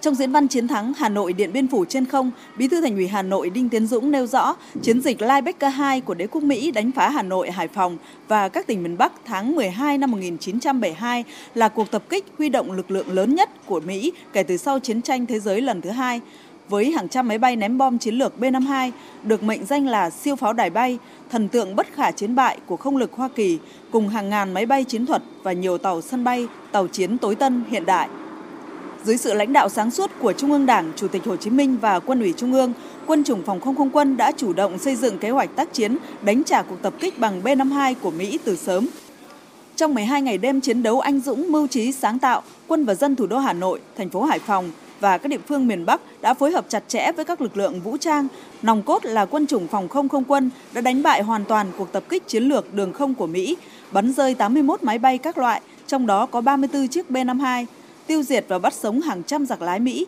Trong 0.00 0.14
diễn 0.14 0.32
văn 0.32 0.48
chiến 0.48 0.68
thắng 0.68 0.92
Hà 0.94 1.08
Nội 1.08 1.32
Điện 1.32 1.52
Biên 1.52 1.68
Phủ 1.68 1.84
trên 1.84 2.04
không, 2.04 2.30
Bí 2.56 2.68
thư 2.68 2.80
Thành 2.80 2.94
ủy 2.94 3.08
Hà 3.08 3.22
Nội 3.22 3.50
Đinh 3.50 3.68
Tiến 3.68 3.86
Dũng 3.86 4.10
nêu 4.10 4.26
rõ, 4.26 4.56
chiến 4.82 5.00
dịch 5.00 5.22
Linebacker 5.22 5.74
2 5.74 6.00
của 6.00 6.14
đế 6.14 6.26
quốc 6.26 6.42
Mỹ 6.42 6.70
đánh 6.70 6.92
phá 6.92 7.08
Hà 7.08 7.22
Nội, 7.22 7.50
Hải 7.50 7.68
Phòng 7.68 7.96
và 8.28 8.48
các 8.48 8.66
tỉnh 8.66 8.82
miền 8.82 8.98
Bắc 8.98 9.12
tháng 9.24 9.54
12 9.54 9.98
năm 9.98 10.10
1972 10.10 11.24
là 11.54 11.68
cuộc 11.68 11.90
tập 11.90 12.02
kích 12.08 12.24
huy 12.38 12.48
động 12.48 12.72
lực 12.72 12.90
lượng 12.90 13.12
lớn 13.12 13.34
nhất 13.34 13.66
của 13.66 13.80
Mỹ 13.80 14.12
kể 14.32 14.42
từ 14.42 14.56
sau 14.56 14.78
chiến 14.78 15.02
tranh 15.02 15.26
thế 15.26 15.40
giới 15.40 15.60
lần 15.60 15.80
thứ 15.80 15.90
hai. 15.90 16.20
Với 16.68 16.90
hàng 16.90 17.08
trăm 17.08 17.28
máy 17.28 17.38
bay 17.38 17.56
ném 17.56 17.78
bom 17.78 17.98
chiến 17.98 18.14
lược 18.14 18.32
B-52, 18.40 18.90
được 19.22 19.42
mệnh 19.42 19.66
danh 19.66 19.86
là 19.86 20.10
siêu 20.10 20.36
pháo 20.36 20.52
đài 20.52 20.70
bay, 20.70 20.98
thần 21.30 21.48
tượng 21.48 21.76
bất 21.76 21.86
khả 21.94 22.10
chiến 22.10 22.34
bại 22.34 22.58
của 22.66 22.76
không 22.76 22.96
lực 22.96 23.12
Hoa 23.12 23.28
Kỳ, 23.28 23.58
cùng 23.90 24.08
hàng 24.08 24.30
ngàn 24.30 24.54
máy 24.54 24.66
bay 24.66 24.84
chiến 24.84 25.06
thuật 25.06 25.22
và 25.42 25.52
nhiều 25.52 25.78
tàu 25.78 26.00
sân 26.00 26.24
bay, 26.24 26.46
tàu 26.72 26.86
chiến 26.86 27.18
tối 27.18 27.34
tân 27.34 27.64
hiện 27.70 27.86
đại. 27.86 28.08
Dưới 29.04 29.16
sự 29.16 29.34
lãnh 29.34 29.52
đạo 29.52 29.68
sáng 29.68 29.90
suốt 29.90 30.10
của 30.20 30.32
Trung 30.32 30.52
ương 30.52 30.66
Đảng, 30.66 30.92
Chủ 30.96 31.08
tịch 31.08 31.24
Hồ 31.24 31.36
Chí 31.36 31.50
Minh 31.50 31.76
và 31.80 31.98
Quân 31.98 32.20
ủy 32.20 32.34
Trung 32.36 32.52
ương, 32.52 32.72
Quân 33.06 33.24
chủng 33.24 33.42
phòng 33.42 33.60
không 33.60 33.76
không 33.76 33.90
quân 33.90 34.16
đã 34.16 34.32
chủ 34.32 34.52
động 34.52 34.78
xây 34.78 34.96
dựng 34.96 35.18
kế 35.18 35.30
hoạch 35.30 35.56
tác 35.56 35.72
chiến 35.72 35.96
đánh 36.22 36.44
trả 36.44 36.62
cuộc 36.62 36.82
tập 36.82 36.94
kích 37.00 37.18
bằng 37.18 37.42
B-52 37.44 37.94
của 38.02 38.10
Mỹ 38.10 38.38
từ 38.44 38.56
sớm. 38.56 38.86
Trong 39.76 39.94
12 39.94 40.22
ngày 40.22 40.38
đêm 40.38 40.60
chiến 40.60 40.82
đấu 40.82 41.00
anh 41.00 41.20
dũng, 41.20 41.52
mưu 41.52 41.66
trí, 41.66 41.92
sáng 41.92 42.18
tạo, 42.18 42.42
quân 42.66 42.84
và 42.84 42.94
dân 42.94 43.16
thủ 43.16 43.26
đô 43.26 43.38
Hà 43.38 43.52
Nội, 43.52 43.80
thành 43.96 44.10
phố 44.10 44.22
Hải 44.22 44.38
Phòng 44.38 44.70
và 45.00 45.18
các 45.18 45.28
địa 45.28 45.38
phương 45.48 45.68
miền 45.68 45.86
Bắc 45.86 46.00
đã 46.20 46.34
phối 46.34 46.52
hợp 46.52 46.64
chặt 46.68 46.82
chẽ 46.88 47.12
với 47.16 47.24
các 47.24 47.40
lực 47.40 47.56
lượng 47.56 47.80
vũ 47.80 47.96
trang. 47.96 48.28
Nòng 48.62 48.82
cốt 48.82 49.04
là 49.04 49.24
quân 49.24 49.46
chủng 49.46 49.68
phòng 49.68 49.88
không 49.88 50.08
không 50.08 50.24
quân 50.24 50.50
đã 50.72 50.80
đánh 50.80 51.02
bại 51.02 51.22
hoàn 51.22 51.44
toàn 51.44 51.66
cuộc 51.78 51.92
tập 51.92 52.02
kích 52.08 52.28
chiến 52.28 52.44
lược 52.44 52.74
đường 52.74 52.92
không 52.92 53.14
của 53.14 53.26
Mỹ, 53.26 53.56
bắn 53.92 54.12
rơi 54.12 54.34
81 54.34 54.82
máy 54.82 54.98
bay 54.98 55.18
các 55.18 55.38
loại, 55.38 55.60
trong 55.86 56.06
đó 56.06 56.26
có 56.26 56.40
34 56.40 56.88
chiếc 56.88 57.10
B-52, 57.10 57.66
tiêu 58.08 58.22
diệt 58.22 58.44
và 58.48 58.58
bắt 58.58 58.74
sống 58.74 59.00
hàng 59.00 59.22
trăm 59.22 59.46
giặc 59.46 59.62
lái 59.62 59.80
Mỹ. 59.80 60.06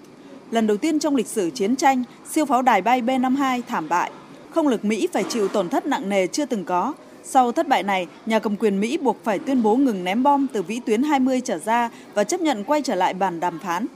Lần 0.51 0.67
đầu 0.67 0.77
tiên 0.77 0.99
trong 0.99 1.17
lịch 1.17 1.27
sử 1.27 1.51
chiến 1.51 1.77
tranh, 1.77 2.03
siêu 2.31 2.47
pháo 2.47 2.63
đài 2.63 2.83
bay 2.83 3.03
B-52 3.03 3.63
thảm 3.69 3.89
bại. 3.89 4.11
Không 4.51 4.69
lực 4.69 4.85
Mỹ 4.85 5.09
phải 5.13 5.25
chịu 5.29 5.49
tổn 5.49 5.69
thất 5.69 5.87
nặng 5.87 6.09
nề 6.09 6.27
chưa 6.27 6.47
từng 6.47 6.65
có. 6.65 6.95
Sau 7.25 7.53
thất 7.53 7.69
bại 7.69 7.83
này, 7.83 8.07
nhà 8.27 8.39
cầm 8.39 8.57
quyền 8.57 8.81
Mỹ 8.81 8.99
buộc 8.99 9.25
phải 9.25 9.39
tuyên 9.39 9.63
bố 9.63 9.77
ngừng 9.77 10.05
ném 10.05 10.23
bom 10.23 10.47
từ 10.53 10.63
vĩ 10.63 10.81
tuyến 10.87 11.03
20 11.03 11.41
trở 11.41 11.59
ra 11.59 11.91
và 12.15 12.25
chấp 12.25 12.41
nhận 12.41 12.65
quay 12.65 12.83
trở 12.83 12.95
lại 12.95 13.15
bàn 13.15 13.41
đàm 13.41 13.59
phán. 13.59 13.87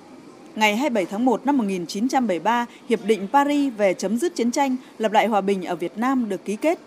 Ngày 0.56 0.76
27 0.76 1.06
tháng 1.06 1.24
1 1.24 1.46
năm 1.46 1.56
1973, 1.56 2.66
Hiệp 2.88 3.04
định 3.04 3.26
Paris 3.32 3.72
về 3.76 3.94
chấm 3.94 4.18
dứt 4.18 4.34
chiến 4.34 4.50
tranh, 4.50 4.76
lập 4.98 5.12
lại 5.12 5.26
hòa 5.26 5.40
bình 5.40 5.64
ở 5.64 5.76
Việt 5.76 5.98
Nam 5.98 6.28
được 6.28 6.44
ký 6.44 6.56
kết. 6.56 6.78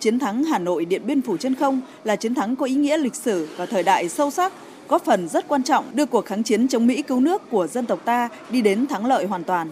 Chiến 0.00 0.18
thắng 0.18 0.44
Hà 0.44 0.58
Nội 0.58 0.84
Điện 0.84 1.02
Biên 1.06 1.22
Phủ 1.22 1.36
trên 1.36 1.54
không 1.54 1.80
là 2.04 2.16
chiến 2.16 2.34
thắng 2.34 2.56
có 2.56 2.66
ý 2.66 2.74
nghĩa 2.74 2.96
lịch 2.96 3.14
sử 3.14 3.48
và 3.56 3.66
thời 3.66 3.82
đại 3.82 4.08
sâu 4.08 4.30
sắc, 4.30 4.52
góp 4.90 5.04
phần 5.04 5.28
rất 5.28 5.48
quan 5.48 5.62
trọng 5.62 5.84
đưa 5.94 6.06
cuộc 6.06 6.26
kháng 6.26 6.42
chiến 6.42 6.68
chống 6.68 6.86
Mỹ 6.86 7.02
cứu 7.02 7.20
nước 7.20 7.50
của 7.50 7.66
dân 7.66 7.86
tộc 7.86 8.00
ta 8.04 8.28
đi 8.50 8.62
đến 8.62 8.86
thắng 8.86 9.06
lợi 9.06 9.26
hoàn 9.26 9.44
toàn. 9.44 9.70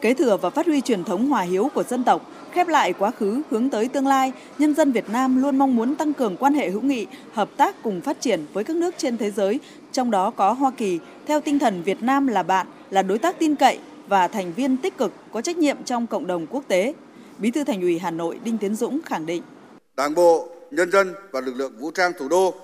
Kế 0.00 0.14
thừa 0.14 0.36
và 0.36 0.50
phát 0.50 0.66
huy 0.66 0.80
truyền 0.80 1.04
thống 1.04 1.28
hòa 1.28 1.42
hiếu 1.42 1.70
của 1.74 1.82
dân 1.82 2.04
tộc, 2.04 2.30
khép 2.52 2.68
lại 2.68 2.92
quá 2.92 3.10
khứ 3.10 3.42
hướng 3.50 3.70
tới 3.70 3.88
tương 3.88 4.06
lai, 4.06 4.32
nhân 4.58 4.74
dân 4.74 4.92
Việt 4.92 5.10
Nam 5.10 5.42
luôn 5.42 5.58
mong 5.58 5.76
muốn 5.76 5.96
tăng 5.96 6.12
cường 6.12 6.36
quan 6.36 6.54
hệ 6.54 6.70
hữu 6.70 6.80
nghị, 6.82 7.06
hợp 7.32 7.48
tác 7.56 7.82
cùng 7.82 8.00
phát 8.00 8.20
triển 8.20 8.46
với 8.52 8.64
các 8.64 8.76
nước 8.76 8.94
trên 8.98 9.18
thế 9.18 9.30
giới, 9.30 9.60
trong 9.92 10.10
đó 10.10 10.30
có 10.30 10.52
Hoa 10.52 10.70
Kỳ, 10.76 10.98
theo 11.26 11.40
tinh 11.40 11.58
thần 11.58 11.82
Việt 11.82 12.02
Nam 12.02 12.26
là 12.26 12.42
bạn, 12.42 12.66
là 12.90 13.02
đối 13.02 13.18
tác 13.18 13.38
tin 13.38 13.56
cậy 13.56 13.78
và 14.08 14.28
thành 14.28 14.52
viên 14.52 14.76
tích 14.76 14.98
cực 14.98 15.12
có 15.32 15.40
trách 15.40 15.58
nhiệm 15.58 15.76
trong 15.84 16.06
cộng 16.06 16.26
đồng 16.26 16.46
quốc 16.46 16.64
tế. 16.68 16.94
Bí 17.38 17.50
thư 17.50 17.64
Thành 17.64 17.80
ủy 17.80 17.98
Hà 17.98 18.10
Nội 18.10 18.38
Đinh 18.44 18.58
Tiến 18.58 18.74
Dũng 18.74 19.00
khẳng 19.04 19.26
định. 19.26 19.42
Đảng 19.96 20.14
bộ, 20.14 20.48
nhân 20.70 20.90
dân 20.90 21.14
và 21.32 21.40
lực 21.40 21.56
lượng 21.56 21.72
vũ 21.80 21.90
trang 21.90 22.12
thủ 22.18 22.28
đô 22.28 22.54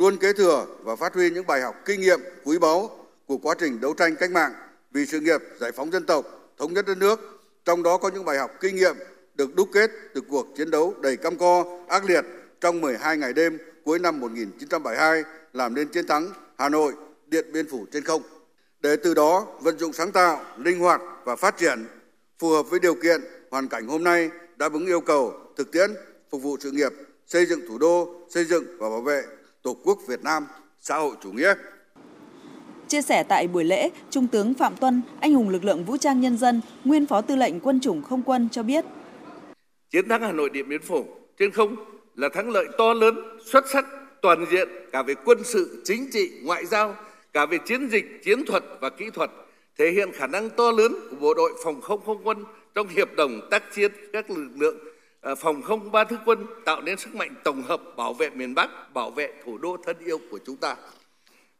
luôn 0.00 0.16
kế 0.16 0.32
thừa 0.32 0.66
và 0.82 0.96
phát 0.96 1.14
huy 1.14 1.30
những 1.30 1.46
bài 1.46 1.60
học 1.60 1.74
kinh 1.84 2.00
nghiệm 2.00 2.20
quý 2.44 2.58
báu 2.58 2.90
của 3.26 3.36
quá 3.36 3.54
trình 3.58 3.80
đấu 3.80 3.94
tranh 3.94 4.16
cách 4.16 4.30
mạng 4.30 4.52
vì 4.90 5.06
sự 5.06 5.20
nghiệp 5.20 5.40
giải 5.60 5.72
phóng 5.72 5.92
dân 5.92 6.06
tộc, 6.06 6.24
thống 6.58 6.74
nhất 6.74 6.86
đất 6.86 6.98
nước, 6.98 7.40
trong 7.64 7.82
đó 7.82 7.96
có 7.96 8.10
những 8.14 8.24
bài 8.24 8.38
học 8.38 8.50
kinh 8.60 8.76
nghiệm 8.76 8.96
được 9.34 9.54
đúc 9.56 9.68
kết 9.72 9.90
từ 10.14 10.20
cuộc 10.28 10.46
chiến 10.56 10.70
đấu 10.70 10.94
đầy 11.02 11.16
cam 11.16 11.36
go, 11.36 11.64
ác 11.88 12.04
liệt 12.04 12.24
trong 12.60 12.80
12 12.80 13.16
ngày 13.16 13.32
đêm 13.32 13.58
cuối 13.84 13.98
năm 13.98 14.20
1972 14.20 15.22
làm 15.52 15.74
nên 15.74 15.88
chiến 15.88 16.06
thắng 16.06 16.28
Hà 16.58 16.68
Nội, 16.68 16.92
Điện 17.26 17.52
Biên 17.52 17.70
Phủ 17.70 17.86
trên 17.92 18.04
không. 18.04 18.22
Để 18.80 18.96
từ 18.96 19.14
đó 19.14 19.46
vận 19.60 19.78
dụng 19.78 19.92
sáng 19.92 20.12
tạo, 20.12 20.44
linh 20.58 20.78
hoạt 20.78 21.00
và 21.24 21.36
phát 21.36 21.58
triển 21.58 21.86
phù 22.38 22.48
hợp 22.50 22.70
với 22.70 22.80
điều 22.80 22.94
kiện, 22.94 23.20
hoàn 23.50 23.68
cảnh 23.68 23.86
hôm 23.86 24.04
nay 24.04 24.30
đáp 24.56 24.72
ứng 24.72 24.86
yêu 24.86 25.00
cầu 25.00 25.34
thực 25.56 25.72
tiễn 25.72 25.90
phục 26.30 26.42
vụ 26.42 26.56
sự 26.60 26.70
nghiệp 26.70 26.92
xây 27.26 27.46
dựng 27.46 27.60
thủ 27.68 27.78
đô, 27.78 28.26
xây 28.28 28.44
dựng 28.44 28.64
và 28.78 28.90
bảo 28.90 29.00
vệ 29.00 29.24
Tổ 29.62 29.76
quốc 29.84 29.98
Việt 30.08 30.24
Nam 30.24 30.46
xã 30.78 30.96
hội 30.96 31.14
chủ 31.22 31.32
nghĩa. 31.32 31.54
Chia 32.88 33.02
sẻ 33.02 33.22
tại 33.22 33.48
buổi 33.48 33.64
lễ, 33.64 33.90
Trung 34.10 34.26
tướng 34.26 34.54
Phạm 34.54 34.76
Tuân, 34.76 35.02
anh 35.20 35.34
hùng 35.34 35.48
lực 35.48 35.64
lượng 35.64 35.84
vũ 35.84 35.96
trang 35.96 36.20
nhân 36.20 36.36
dân, 36.36 36.60
nguyên 36.84 37.06
phó 37.06 37.20
tư 37.20 37.36
lệnh 37.36 37.60
quân 37.60 37.80
chủng 37.80 38.02
không 38.02 38.22
quân 38.26 38.48
cho 38.52 38.62
biết. 38.62 38.84
Chiến 39.90 40.08
thắng 40.08 40.22
Hà 40.22 40.32
Nội 40.32 40.50
Điện 40.50 40.68
Biên 40.68 40.82
Phủ 40.82 41.04
trên 41.38 41.50
không 41.50 41.76
là 42.14 42.28
thắng 42.34 42.50
lợi 42.50 42.66
to 42.78 42.92
lớn, 42.92 43.38
xuất 43.44 43.64
sắc, 43.72 43.86
toàn 44.22 44.46
diện 44.50 44.68
cả 44.92 45.02
về 45.02 45.14
quân 45.24 45.38
sự, 45.44 45.82
chính 45.84 46.10
trị, 46.12 46.30
ngoại 46.44 46.66
giao, 46.66 46.96
cả 47.32 47.46
về 47.46 47.58
chiến 47.66 47.88
dịch, 47.90 48.20
chiến 48.24 48.44
thuật 48.46 48.64
và 48.80 48.90
kỹ 48.90 49.10
thuật, 49.14 49.30
thể 49.78 49.90
hiện 49.90 50.12
khả 50.12 50.26
năng 50.26 50.50
to 50.50 50.70
lớn 50.70 50.94
của 51.10 51.16
bộ 51.20 51.34
đội 51.34 51.52
phòng 51.64 51.80
không 51.80 52.00
không 52.06 52.20
quân 52.24 52.44
trong 52.74 52.88
hiệp 52.88 53.16
đồng 53.16 53.48
tác 53.50 53.62
chiến 53.74 53.92
các 54.12 54.30
lực 54.30 54.50
lượng 54.56 54.78
Ờ, 55.20 55.34
phòng 55.34 55.62
không 55.62 55.92
ba 55.92 56.04
thứ 56.04 56.16
quân 56.24 56.46
tạo 56.64 56.82
nên 56.82 56.98
sức 56.98 57.14
mạnh 57.14 57.34
tổng 57.44 57.62
hợp 57.62 57.80
bảo 57.96 58.14
vệ 58.14 58.30
miền 58.30 58.54
Bắc, 58.54 58.94
bảo 58.94 59.10
vệ 59.10 59.32
thủ 59.44 59.58
đô 59.58 59.76
thân 59.84 59.96
yêu 60.04 60.20
của 60.30 60.38
chúng 60.46 60.56
ta. 60.56 60.76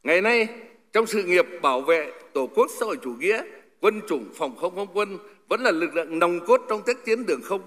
Ngày 0.03 0.21
nay, 0.21 0.47
trong 0.93 1.05
sự 1.05 1.23
nghiệp 1.23 1.45
bảo 1.61 1.81
vệ 1.81 2.11
Tổ 2.33 2.47
quốc 2.55 2.67
xã 2.79 2.85
hội 2.85 2.97
chủ 3.03 3.13
nghĩa, 3.19 3.43
quân 3.79 4.01
chủng 4.07 4.29
phòng 4.35 4.55
không 4.55 4.75
không 4.75 4.87
quân 4.93 5.17
vẫn 5.49 5.61
là 5.61 5.71
lực 5.71 5.95
lượng 5.95 6.19
nòng 6.19 6.39
cốt 6.45 6.61
trong 6.69 6.81
tác 6.85 7.05
chiến 7.05 7.25
đường 7.25 7.41
không. 7.43 7.61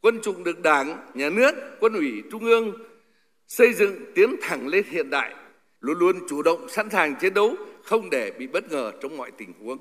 Quân 0.00 0.20
chủng 0.22 0.44
được 0.44 0.62
Đảng, 0.62 1.06
Nhà 1.14 1.30
nước, 1.30 1.54
Quân 1.80 1.94
ủy 1.94 2.22
Trung 2.30 2.44
ương 2.44 2.72
xây 3.48 3.72
dựng 3.72 4.12
tiến 4.14 4.36
thẳng 4.42 4.68
lên 4.68 4.84
hiện 4.90 5.10
đại, 5.10 5.34
luôn 5.80 5.98
luôn 5.98 6.16
chủ 6.28 6.42
động 6.42 6.68
sẵn 6.68 6.90
sàng 6.90 7.14
chiến 7.20 7.34
đấu, 7.34 7.54
không 7.82 8.10
để 8.10 8.32
bị 8.38 8.46
bất 8.46 8.72
ngờ 8.72 8.92
trong 9.02 9.16
mọi 9.16 9.30
tình 9.30 9.52
huống. 9.60 9.78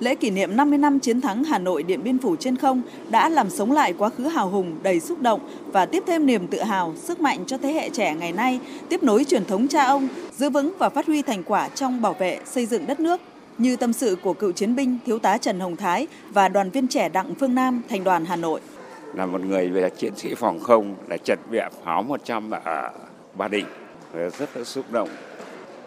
Lễ 0.00 0.14
kỷ 0.14 0.30
niệm 0.30 0.56
50 0.56 0.78
năm 0.78 0.98
chiến 0.98 1.20
thắng 1.20 1.44
Hà 1.44 1.58
Nội 1.58 1.82
Điện 1.82 2.02
Biên 2.04 2.18
Phủ 2.18 2.36
trên 2.36 2.56
không 2.56 2.82
đã 3.10 3.28
làm 3.28 3.50
sống 3.50 3.72
lại 3.72 3.94
quá 3.98 4.08
khứ 4.08 4.24
hào 4.24 4.48
hùng 4.48 4.78
đầy 4.82 5.00
xúc 5.00 5.22
động 5.22 5.40
và 5.72 5.86
tiếp 5.86 6.02
thêm 6.06 6.26
niềm 6.26 6.46
tự 6.46 6.62
hào, 6.62 6.94
sức 6.96 7.20
mạnh 7.20 7.44
cho 7.46 7.58
thế 7.58 7.72
hệ 7.72 7.90
trẻ 7.90 8.14
ngày 8.14 8.32
nay, 8.32 8.60
tiếp 8.88 9.02
nối 9.02 9.24
truyền 9.24 9.44
thống 9.44 9.68
cha 9.68 9.84
ông, 9.84 10.08
giữ 10.32 10.50
vững 10.50 10.72
và 10.78 10.88
phát 10.88 11.06
huy 11.06 11.22
thành 11.22 11.42
quả 11.42 11.68
trong 11.68 12.02
bảo 12.02 12.12
vệ 12.12 12.40
xây 12.44 12.66
dựng 12.66 12.86
đất 12.86 13.00
nước. 13.00 13.20
Như 13.58 13.76
tâm 13.76 13.92
sự 13.92 14.16
của 14.22 14.34
cựu 14.34 14.52
chiến 14.52 14.76
binh 14.76 14.98
thiếu 15.06 15.18
tá 15.18 15.38
Trần 15.38 15.60
Hồng 15.60 15.76
Thái 15.76 16.06
và 16.30 16.48
đoàn 16.48 16.70
viên 16.70 16.88
trẻ 16.88 17.08
Đặng 17.08 17.34
Phương 17.40 17.54
Nam, 17.54 17.82
thành 17.88 18.04
đoàn 18.04 18.24
Hà 18.24 18.36
Nội. 18.36 18.60
Là 19.14 19.26
một 19.26 19.40
người 19.40 19.68
về 19.68 19.90
chiến 19.98 20.12
sĩ 20.16 20.34
phòng 20.34 20.60
không, 20.60 20.94
là 21.08 21.16
trật 21.16 21.38
viện 21.50 21.68
pháo 21.84 22.02
100 22.02 22.50
ở 22.50 22.90
Ba 23.34 23.48
Đình, 23.48 23.66
rất 24.14 24.56
là 24.56 24.64
xúc 24.64 24.84
động 24.92 25.08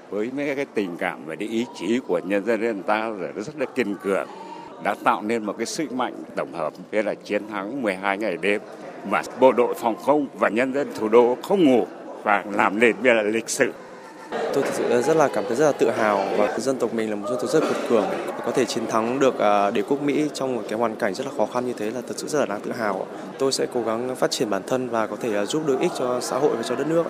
với 0.10 0.30
mấy 0.36 0.56
cái 0.56 0.66
tình 0.66 0.98
cảm 0.98 1.26
và 1.26 1.36
cái 1.36 1.48
ý 1.48 1.66
chí 1.80 2.00
của 2.08 2.20
nhân 2.26 2.46
dân 2.46 2.62
dân 2.62 2.84
ta 2.84 3.12
rất 3.36 3.60
là 3.60 3.66
kiên 3.66 3.96
cường, 3.96 4.28
đã 4.84 4.96
tạo 5.04 5.22
nên 5.22 5.46
một 5.46 5.56
cái 5.58 5.66
sức 5.66 5.92
mạnh 5.92 6.14
tổng 6.36 6.54
hợp, 6.54 6.74
thế 6.92 7.04
là 7.04 7.14
chiến 7.14 7.48
thắng 7.48 7.82
12 7.82 8.18
ngày 8.18 8.38
đêm 8.38 8.62
mà 9.10 9.22
bộ 9.40 9.52
đội 9.52 9.74
phòng 9.74 9.96
không 10.06 10.28
và 10.34 10.50
nhân 10.50 10.74
dân 10.74 10.88
thủ 11.00 11.10
đô 11.10 11.38
không 11.44 11.64
ngủ 11.64 11.86
và 12.24 12.44
làm 12.52 12.80
nên 12.80 12.96
bây 13.04 13.14
là 13.14 13.22
lịch 13.22 13.50
sử. 13.50 13.72
Tôi 14.54 14.64
thực 14.64 14.74
sự 14.74 15.02
rất 15.02 15.18
là 15.18 15.30
cảm 15.34 15.44
thấy 15.48 15.56
rất 15.56 15.66
là 15.66 15.72
tự 15.72 15.90
hào 15.90 16.26
và 16.38 16.60
dân 16.60 16.78
tộc 16.78 16.94
mình 16.94 17.10
là 17.10 17.16
một 17.16 17.28
dân 17.30 17.38
tộc 17.42 17.50
rất 17.50 17.60
quật 17.60 17.90
cường, 17.90 18.06
có 18.46 18.52
thể 18.52 18.66
chiến 18.66 18.86
thắng 18.88 19.20
được 19.20 19.40
à, 19.40 19.72
đế 19.72 19.82
quốc 19.82 20.02
Mỹ 20.02 20.30
trong 20.34 20.56
một 20.56 20.62
cái 20.70 20.80
hoàn 20.80 20.96
cảnh 20.96 21.14
rất 21.14 21.26
là 21.26 21.32
khó 21.38 21.46
khăn 21.46 21.66
như 21.66 21.74
thế 21.74 21.92
là 21.92 22.02
thật 22.08 22.14
sự 22.18 22.28
rất 22.28 22.40
là 22.40 22.46
đáng 22.46 22.62
tự 22.62 22.72
hào. 22.72 23.08
Tôi 23.40 23.52
sẽ 23.52 23.66
cố 23.74 23.82
gắng 23.82 24.16
phát 24.16 24.32
triển 24.32 24.50
bản 24.50 24.62
thân 24.68 24.90
và 24.90 25.08
có 25.08 25.16
thể 25.16 25.36
à, 25.36 25.46
giúp 25.46 25.68
được 25.68 25.80
ích 25.80 25.92
cho 26.00 26.20
xã 26.22 26.38
hội 26.38 26.56
và 26.56 26.64
cho 26.64 26.76
đất 26.76 26.88
nước 26.88 27.06